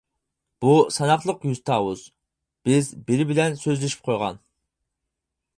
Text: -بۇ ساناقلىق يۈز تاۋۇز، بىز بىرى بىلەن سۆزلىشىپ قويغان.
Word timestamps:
-بۇ 0.63 0.71
ساناقلىق 0.95 1.45
يۈز 1.49 1.61
تاۋۇز، 1.71 2.03
بىز 2.71 2.91
بىرى 3.11 3.29
بىلەن 3.33 3.61
سۆزلىشىپ 3.67 4.05
قويغان. 4.11 4.45